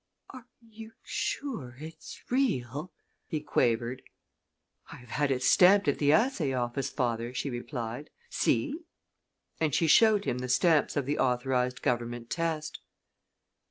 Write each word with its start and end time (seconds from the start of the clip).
"Are 0.31 0.47
you 0.67 0.93
sure 1.03 1.75
it's 1.79 2.23
real?" 2.31 2.91
he 3.27 3.39
quavered. 3.39 4.01
"I 4.91 4.95
have 4.95 5.11
had 5.11 5.29
it 5.29 5.43
stamped 5.43 5.87
at 5.87 5.99
the 5.99 6.11
assay 6.11 6.53
office, 6.53 6.89
father," 6.89 7.35
she 7.35 7.51
replied. 7.51 8.09
"See!" 8.27 8.79
And 9.59 9.75
she 9.75 9.85
showed 9.85 10.25
him 10.25 10.39
the 10.39 10.49
stamps 10.49 10.97
of 10.97 11.05
the 11.05 11.19
authorized 11.19 11.83
government 11.83 12.31
test. 12.31 12.79